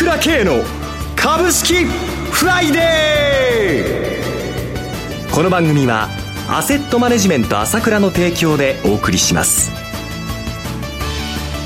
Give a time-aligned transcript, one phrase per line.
[0.00, 0.62] 倉慶の
[1.14, 5.34] 株式フライデー。
[5.34, 6.08] この番組は
[6.48, 9.70] アセットマネジメント朝倉の提供でお送りします。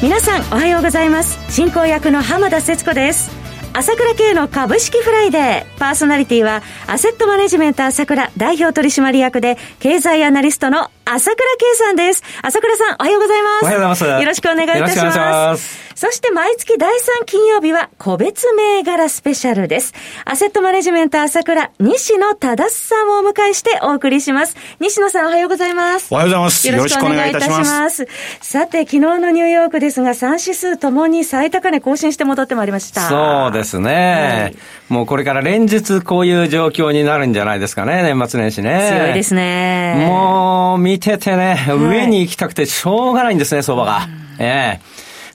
[0.03, 1.39] 皆さんおはようございます。
[1.49, 3.31] 進行役の浜田節子です。
[3.73, 5.79] 朝倉慶の株式フライデー。
[5.79, 12.23] パーソナリティは、アセットマネジメント朝倉代表取締役で、経済アナリストの朝倉慶さんです。
[12.43, 13.63] 朝倉さん、おはようございます。
[13.63, 14.23] おはようございます。
[14.23, 15.19] よろしくお願いいたします。
[15.19, 19.95] ますそして毎月第3金曜日は個別銘柄スペシャルです。
[20.25, 24.57] アセットマネジメント朝倉、西野忠さんをお迎えしてお送りします。
[24.81, 26.13] 西野さんおはようございます。
[26.13, 26.69] おはようございます。
[26.69, 28.09] よろしくお願いいたします。
[28.41, 33.03] さて、昨日のニューヨークですが、3指数ともに最高値更新して戻ってまいりました。
[33.03, 34.41] そうですね。
[34.43, 34.57] はい、
[34.89, 38.91] もうこれから連日こういう状況になるんじゃないですかね、年末年始ね。
[38.91, 40.07] 強いですね。
[40.09, 44.07] もう見ててね、上に行きたくてしょうがないんですね、相場が。
[44.39, 44.81] ええ。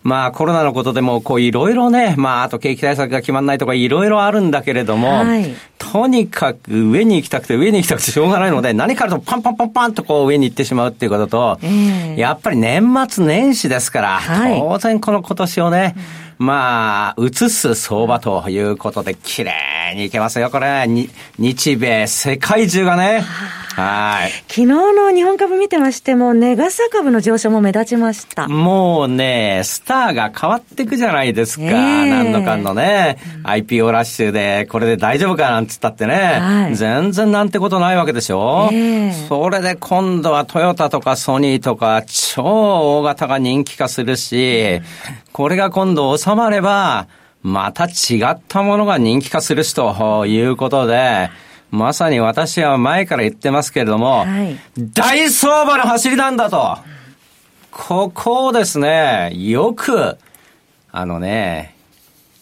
[0.04, 15.96] まあコロナのことでもこういろいろね、まああと景気対策が決まらないとかいろいろあるんだけれども、はい、とにかく上に行きたくて上に行きたくてしょうがないので、何からとパンパンパンパンとこう上に行ってしまうっていうことと、えー、やっぱり年末年始ですから、はい、当然この今年をね、
[16.38, 20.88] まあ、移す相場ということで、綺麗にいけますよ、これ。
[21.38, 23.26] 日米、世界中がね。
[23.80, 24.32] はい。
[24.50, 28.48] 昨日の日本株見てましても、ネガサ株の上昇も目立ちました。
[28.50, 31.64] もうね、スターが変わっていくじゃないですか。
[31.64, 38.70] えー、何のかんのね、IPO ラッシュで、これで大丈夫かなんつったってね、はい、全然なんてことないわけでしょ。
[38.74, 44.82] えー、それで今度はトヨタとかソニーとか、超大型が人気化するし、
[45.32, 47.08] これが今度収まれば、
[47.42, 51.30] また違ったものが人気化するしということで、
[51.72, 54.58] まさに私は前から言ってますけれども、はい、
[54.94, 56.78] 大相場の走りなんだと。
[57.72, 60.18] ここをですね、よく、
[60.92, 61.76] あのね、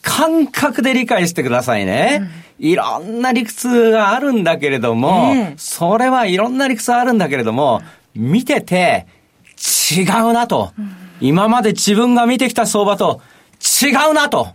[0.02, 2.30] 感覚で理解してくださいね。
[2.60, 7.82] うん、いろんな理屈があるんだけれども、えー、それはいろんな理屈あるんだけれども、
[8.16, 9.06] 見てて
[9.92, 10.72] 違うなと。
[10.80, 13.22] うん、今まで自分が見てきた相場と
[13.60, 14.48] 違うなと。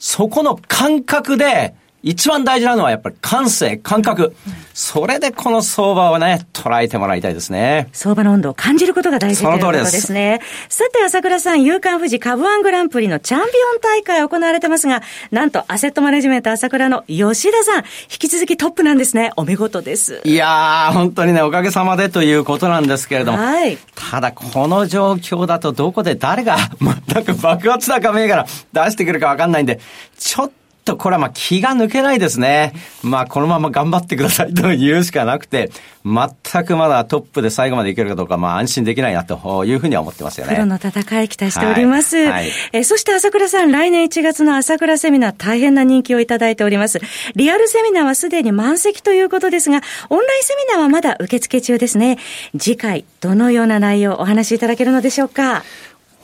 [0.00, 4.34] そこの感覚で一番大事なのはやっぱり感性、感覚。
[4.72, 7.88] それでこの相場をね、捉えてもらいたいですね。
[7.92, 10.40] 相場の温度を感じることが大事ということですね。
[10.68, 19.32] さて、朝倉さん、夕刊富士株ワングランプリのチャンピオン大会行われてますが、なんとアセットマネジメント朝倉の吉田さん、引き続きトップなんですね。
[19.36, 20.20] お見事です。
[20.22, 23.38] いやー、本当にね、おかげさまでということなんですけれども。
[23.38, 23.76] はい。
[23.96, 26.56] ただ、この状況だとどこで誰が、
[27.12, 29.80] 全く爆発高銘柄出してくるかわかんないんで、
[30.16, 30.50] ちょっ
[30.88, 32.72] ととこれはまあ気が抜けないですね。
[33.02, 35.70] まあこのまま頑張ってくださいと言うしかなくて、
[36.04, 40.54] 全くまだトップで最後までいけるかどうか、まあ安心できないなというふうには思ってますよね。
[40.54, 42.16] プロの戦い期待しております。
[42.16, 47.00] はいはい、えそして朝倉さん、来年1月の朝倉セミナー大変な人気をいただいております。
[47.36, 52.18] リアルセミナーはすでに満席ということですが、オンラインセミナーはまだ受付中ですね。
[52.58, 55.64] 次回、どのような内容をお話しいただけるのでしょうか？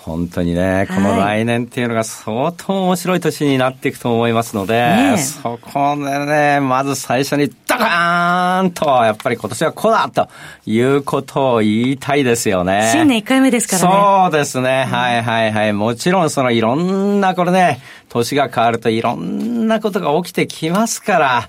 [0.04, 10.28] 本当にね、この来年っていうのが相当面白い年になっていくと思いますので、ね、そこでね、まず最初にダカーンと、やっぱり今年はこうだと
[10.66, 12.90] いうことを言いたいですよね。
[12.92, 14.28] 新年1回目ですからね。
[14.28, 14.84] そうですね。
[14.84, 15.72] はいはいはい。
[15.72, 21.48] もちろんそのいろんなこれね、年が変わるといろんなことが起きてきますから、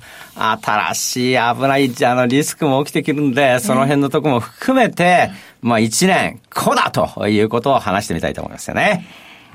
[0.62, 5.30] 新しい危ないあのリスクも起きてくるんで、その辺のとこも含めて、
[5.66, 9.03] まあ一年、こうだということを話してみたいと思いますよね。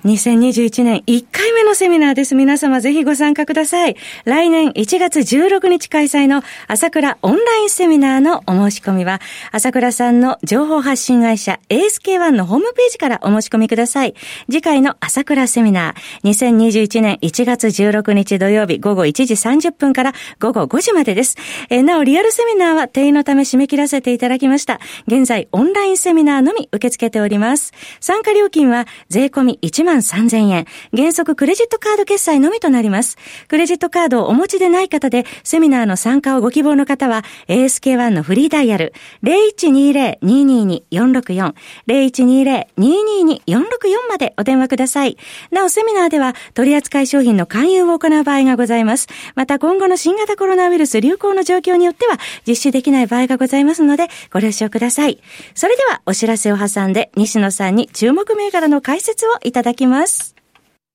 [0.05, 2.35] 2021年1回目のセミナーです。
[2.35, 3.97] 皆様ぜひご参加ください。
[4.25, 9.21] 来年1月16日開催の朝倉オンラインセミナーのお申し込みは、
[9.53, 14.15] 朝倉さんの情報発信会社 ASK1 のホームページからお申し込みください。
[14.47, 21.37] 次回の朝倉セミナー、2021年1月16日土曜日午後1時30分から午後5時までです。
[21.69, 24.81] えなお、リアルセミナーは定員のため締め切らせていただきました。
[25.07, 27.75] 現在、オンラインセミナーのみ受け付けております。
[28.01, 30.67] 参加料金は税込み1万万3000円。
[30.97, 33.19] 原則クレジットカード決済のみとなります。
[33.49, 38.93] クレジットカードをお持ちでない方で、セミナーの参加をご希望の方は、ASK1 のフリーダイヤル、
[39.25, 41.55] 0120-222-464、
[41.89, 45.17] 0120-222-464までお電話ください。
[45.51, 49.09] なお、セミナーでは、取扱い商品の勧誘を行う場合がございます。
[49.35, 55.19] また、今後の新型コロナウイルス流行の状況によっては、実施できない場合がございますので、ご了承ください。
[55.55, 60.35] それでは、お知らせを挟んで、西野さんに注目銘柄の解説をいただききます。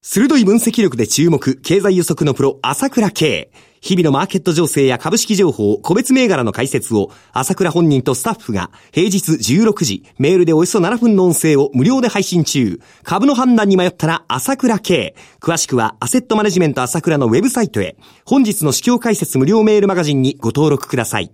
[0.01, 3.49] 鋭い分析力で注目、経済予測のプロ、朝倉慶。
[3.81, 12.79] 日々のマーケット情勢や株式情報、個別銘柄の解説を、朝倉本人とスタッフが、平日16時、メールでおよそ7分の音声を無料で配信中。
[13.03, 15.15] 株の判断に迷ったら、朝倉慶。
[15.39, 17.95] 詳しくは、アセットマネジメント朝倉のウェブサイトへ、
[18.25, 21.31] 本日の市況解説無料メールマガジンにご登録ください。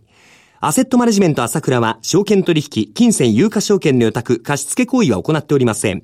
[0.64, 6.04] アセットマネジメント朝倉は、証券取引、金銭有価証券の予託、貸付行為は行っておりません。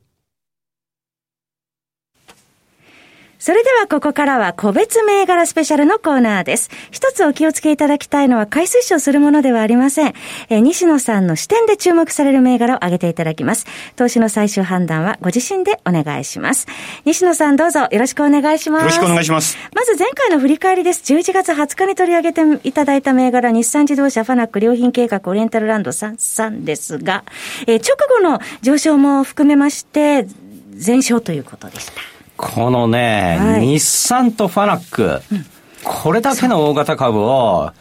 [3.41, 6.69] それではここからは個別銘柄スペシャルのコーナーです。
[6.91, 10.13] 一つお気をつけいただきたいのは買い推奨するものではありません。
[10.49, 13.65] えー、西野さんの視点で注目される銘柄を挙げていただきます。
[13.95, 16.67] 投資の最終判断はご自身でお願いします。
[17.03, 18.81] 西野さんどうぞよろしくお願いします。
[18.83, 19.57] よろしくお願いします。
[19.73, 21.01] まず前回の振り返りです。
[21.11, 27.23] 11月20日に取り上げていただいた銘柄、日産自動車ファナック良品計画オリエンタルランド33ですが、
[27.65, 30.27] えー、直後の上昇も含めまして、
[30.75, 32.20] 全勝ということでした。
[32.41, 35.45] このね、はい、日産とファナック、うん、
[35.83, 37.71] これだけの大型株を、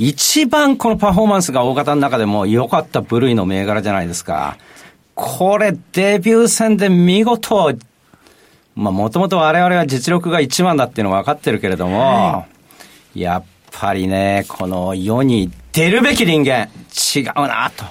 [0.00, 4.58] 一番このパフォーマンスが大型の中でも良かった部類の銘柄じゃないですか。
[5.14, 7.72] これデビュー戦で見事、
[8.74, 12.46] まあもともと我々は実力が一番だっていうのは分かってるけれども、は
[13.14, 16.68] い、やっぱりね、この世に出るべき人間、
[17.14, 17.84] 違うなと。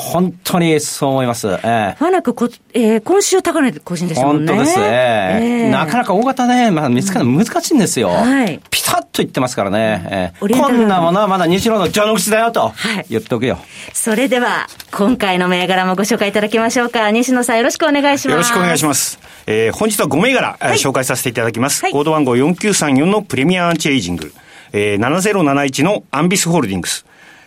[0.00, 1.46] 本当にそう思います。
[1.46, 4.52] えー、ファナックこ、えー、今週高値更新ですもんね。
[4.52, 8.08] 本当です、えー、えー、なかなか大型ね、まあ、見つけるの難しいんですよ。
[8.08, 8.60] うん、はい。
[8.70, 10.06] ピタッと言ってますからね。
[10.10, 13.58] えー、こんなものはまだ西野の序の口だよと、はい、言っておくよ。
[13.92, 17.10] それでは、今回の銘柄もご紹介いただきましょうか。
[17.10, 18.30] 西野さんよろしくお願いします。
[18.30, 19.18] よろしくお願いします。
[19.46, 21.82] えー、本日は5銘柄、はい、紹介させていただきます。
[21.82, 24.32] はい、コード番号4934のプレミアアンチエイジング。
[24.72, 27.04] えー、7071のアンビスホールディングス。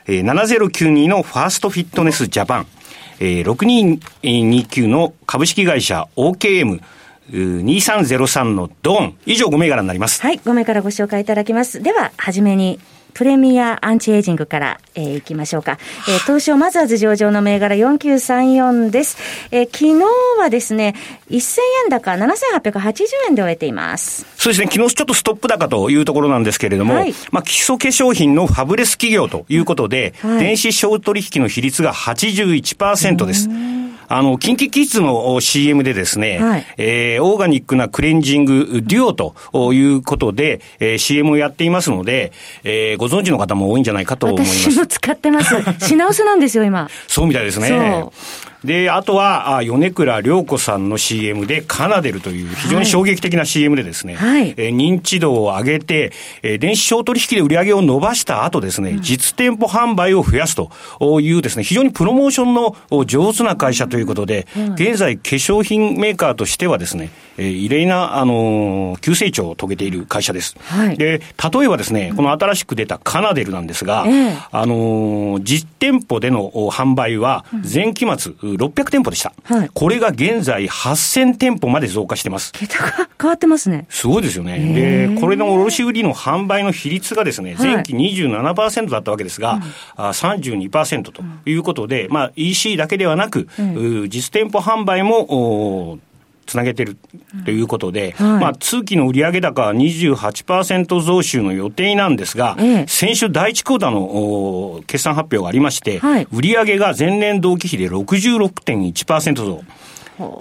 [0.08, 2.68] えー、7092のファーストフィットネスジャパン。
[3.20, 6.82] えー、6229の株式会社 OKM、
[7.32, 9.18] 2303のドーン。
[9.26, 10.22] 以上5銘柄になります。
[10.22, 11.82] はい、5銘柄ご紹介いただきます。
[11.82, 12.80] では、はじめに、
[13.14, 15.78] プレミアアンチエイジングから、えー、いきましょうか。
[16.08, 19.18] えー、東証マザーズ上場の銘柄4934です。
[19.52, 20.06] えー、昨日
[20.40, 20.96] はですね、
[21.30, 24.26] 1000円高7880円で終えています。
[24.36, 33.50] そうですね、昨日ちょっとストップ高というところなんですけれども、はい、まあ基礎化粧品のファブレス企業ということで、はい、電子商取引の比率が81%です。
[34.08, 42.32] あの、キンキキッズの CM でですね、はい、えー、オーガニックなクレンジングデュオということで、えー、CM をやっていますので、
[42.64, 44.72] えー、ご存知の方も多いんじゃないかと思います。
[44.72, 45.56] 私も使ってます。
[45.88, 46.90] 品薄なんですよ、今。
[47.08, 48.06] そうみたいですね。
[48.64, 56.12] で、あとは、あ米倉涼子さんの CM で、カナデルという非常に衝撃的な CM でですね、はい、えー、認知度を上げて、
[56.42, 60.72] えー、電子商取引で売り上げを伸ばした後ですね、うん、実店舗販売を増やすと
[61.20, 62.76] いうですね、非常にプロモーションの
[63.06, 70.56] 上手な会社ということで、うん、現在化粧品メーカーとしてはですね、えー、異例な、あのー、急成長を遂げている会社です。
[70.62, 71.20] はい、で、
[71.54, 74.06] 例えばですね、この新しく出たカナデルなんですが、
[74.52, 79.34] あのー、実店舗での販売は前期末、600店舗でした。
[79.44, 82.52] はい、これが現在8000店舗まで増加してます。
[82.54, 83.86] 桁が変わってますね。
[83.90, 85.10] すごいですよね。
[85.14, 89.62] で、これの卸売の販売の比率がですね、前期27%だったわけですが、はい、
[89.96, 96.00] あ32%ということで、まあ EC だけではなく、うん、実店舗販売も、
[96.46, 96.98] つなげてる
[97.46, 109.64] ということで、はい、まあ、通期の売上高は28%増収の予定なんですが、ええ、先週第1クォーターの決算発表がありまして、はい、売上が前年同期比で66.1%増。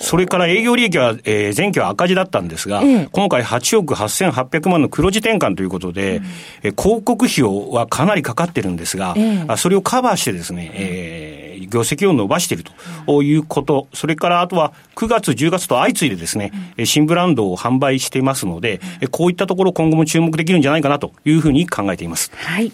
[0.01, 6.25] それから営業利益は、えー、前期は赤字だったんですが、ええ、今回8億8800万の黒字転換ということで、うん、
[6.63, 12.65] え広告費用はかなりかかってるんですが、ええ、それをカバーしてですね、えー、業績を伸ばしている
[13.07, 22.31] ということ、それからあとは9月、10月と相次いでですね、うん、新ブランドを販売していますので、うん、こういったところ今後も注目できるんじゃないかなというふうに考えています。
[22.35, 22.73] はい。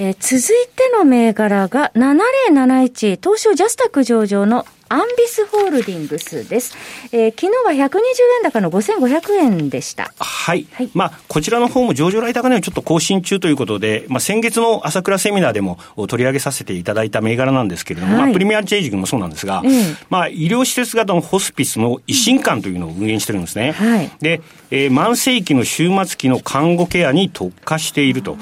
[0.00, 6.74] えー、続いての銘柄が7071東証ジャスタック上場のアンビスホールディングスです。
[7.12, 10.12] えー、昨日は120円高の5500円でした。
[10.18, 10.66] はい。
[10.72, 15.78] はい、まあ、こちらの方も上場来高値をちょっと更新中ということで、まあ、先月の朝倉セミナーでも
[16.08, 19.70] 取り上げさせていただいた銘柄なんですけれども、はい、まあ、プレミアチェイジングもそうなんですが、うん、
[20.08, 23.72] まあ、医療施設型のホスピスの維新館というのを運営してるんですね。
[23.72, 24.10] はい。
[24.20, 24.40] で、
[24.70, 28.38] えー、慢性期の終末期の看護ケアに特化していると。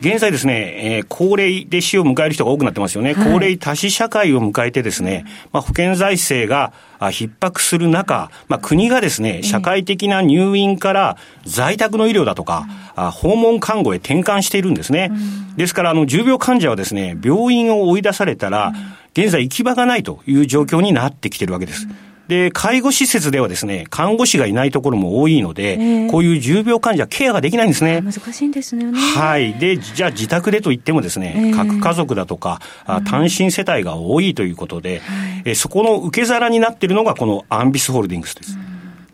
[0.00, 3.14] 現在ですね、えー、高齢で死を迎える人が多くなってますよね。
[3.14, 15.10] はい、高齢多死社会を迎えてですね、まあ、保険財政が逼迫する中、まあ、国がですね、社会的な入院から在宅の医療だとか、うん、訪問看護へ転換しているんですね。
[15.12, 15.14] う
[15.52, 18.72] ん、ですから、あの、重病患者はですね、病院を追い出されたら、
[19.12, 21.86] 現在行き場がないという状況になってきてるわけです。
[21.86, 28.00] うんで、介護施設ではですね、看護師がいないところも多いので、えー、こういう重病患者、ケアができないんですね。
[28.00, 28.92] 難しいんですね。
[28.92, 29.54] はい。
[29.54, 35.02] で、じゃあ自宅でと言ってもですね、えー、核家族だとか、あ単身世帯が多いということで、
[35.44, 38.56] うん、えそこの受け皿になっているのがこのアンビスホールディングスです。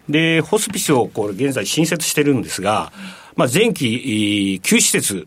[0.09, 2.93] うん、で、ホスピスをこれ現在新設してるんですが、
[3.37, 5.27] まあ、前期9施設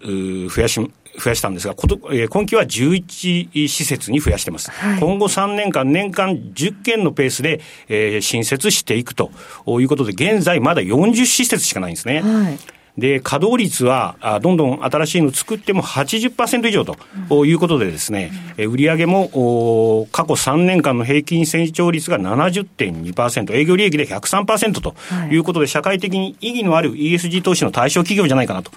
[0.49, 0.79] 増やし
[1.19, 4.71] 増やしたんですが、こと、えー、今期は11施設に増やしてます。
[4.71, 9.31] はい、今後3年間、年間10件のペースで、えー、新設していくと
[9.67, 12.21] いうことで、現在まだ40施設しかないんですね。
[12.21, 12.57] はい
[12.97, 24.93] で、稼働率は、どんどん新しいの作っても80%以上ということでですね、うん、売上も過去3年間の平均成長率が70.2%、営業利益で103%と
[25.31, 28.71] いうことで、はい、社会的に意義のある ESG 投資の対象企業じゃないかなと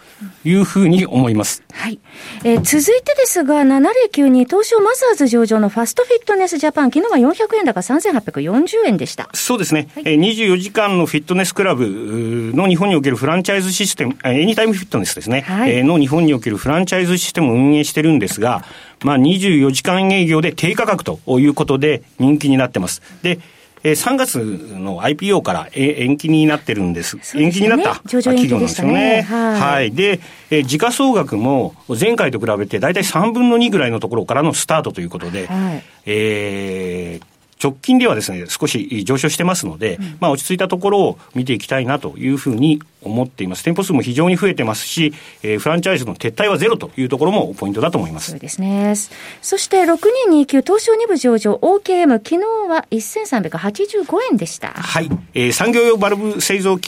[0.44, 1.62] いうふうに思います。
[1.72, 1.98] はい。
[2.42, 9.28] えー、続いてですが、7092東証マザーズ上場のファストフィットネスジャパン、昨日は400円高3840円でした。
[9.34, 9.88] そうですね。
[9.94, 18.64] はい、24時間のフィットネスクラブの日本におけるフランチャイズシステムム、エニタイムフィットネスですね、はい、の日本におけるフランチャイズシステムを運営してるんですが、
[19.04, 23.02] まあ、24時間営業で低価格ということで人気になってます。
[23.22, 23.38] で
[23.82, 27.16] 3月の IPO から延期になってるんです。
[27.16, 29.22] ですね、延期になった企業なんですよね。
[29.22, 29.92] はい、はい。
[29.92, 30.18] で、
[30.64, 43.64] 時価総額も前回と比べて大体3分の2ぐらいのところからのスタートということで、はい、えー直近ではですね、少し上昇してますので、うん、まあ落ち着いたところを見ていきたいなというふうに思っています。
[43.64, 48.30] 店舗数も非常に増えてますし、えー、フランチャイズの撤退はゼロというところもポイントだと思います。
[48.32, 48.94] そうですね。
[49.42, 54.68] そして6229東証2部上場 OKM、昨日は1385円でした。
[54.68, 55.10] はい。
[55.34, 56.78] えー、産業用バルブ製造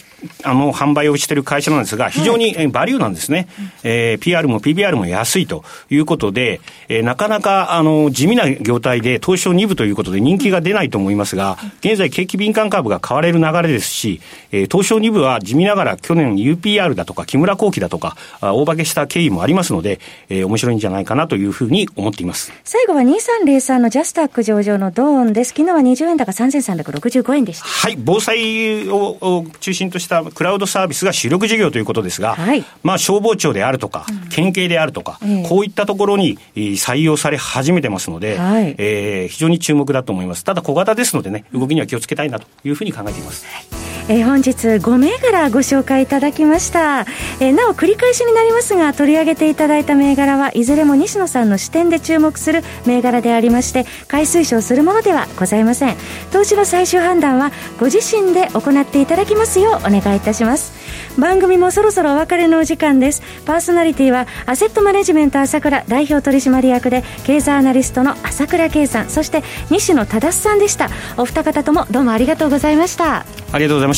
[0.44, 3.48] あの販売をしている会社なんですが、非常に、はい、バリューなんですね。
[3.84, 14.20] えー、PR も PBR も安いということで、えー、なかなかあの地味な業態で東証2部ということで人気が出ないと思いますが、現在景気敏感株が買われる流れですし、
[14.50, 20.00] えー、東証2部は地味ながら去年 UPR だとか木村幸喜だとか、大化けした経緯もありますので、
[20.30, 22.50] えー、面白いんじゃないかなというふうに思っています。
[22.64, 25.50] 最後は2303のジャスタック上場のドーンです。
[25.50, 27.66] 昨日は20円高3365円でした。
[27.66, 27.98] はい。
[27.98, 40.42] 防災を中心としたクラウドサービスが主力事業ということですが、はい、まあ消防庁であるとか、県警であるとか、うん、こういったところに採用され始めてますので、はい、えー、非常に注目だと思います。
[40.42, 43.44] ただ小型ですのでね、動きには気をつけたいなというふうに考えています。
[43.44, 47.00] はいえー、本日5銘柄ご紹介いただきました、
[47.40, 55.96] えー、なお繰り返しになりますが取り上げていただいた銘柄はいずれも西野さんの視点で注目する銘柄でありまして買い推奨するものではございません。
[56.32, 60.72] 投資の最終判断はご自身で行っていただきますようお願いいたします。
[61.18, 63.22] 番組もそろそろお別れのお時間です。
[63.44, 70.88] パーソナリティはアセットマネジメント朝倉代表取締役で経済アナリストの朝倉圭さんそして西野忠さんでした。
[71.16, 73.26] お二方ともどうもありがとうございました。
[73.52, 73.97] ありがとうございまし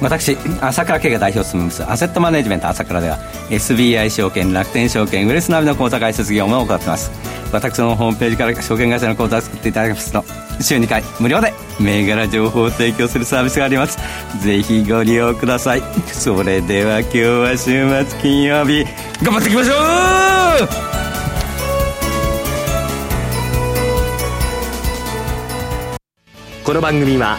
[0.00, 3.18] 私朝倉慶が代表を務めますアセットマネジメント朝倉では
[3.50, 7.10] SBI 証券楽天証券ウェルスナビの口座開設業務を行っています。
[7.52, 10.24] 私のホームページから証券会社の口座を作っていただきますと
[10.60, 13.98] 週2回無料で銘柄情報を提供するサービスがあります。
[14.42, 15.82] ぜひご利用ください。
[16.06, 18.84] それでは今日は週末金曜日
[19.22, 20.90] 頑張っていきましょう
[26.64, 27.38] この番組は